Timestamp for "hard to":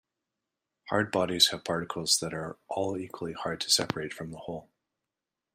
3.33-3.69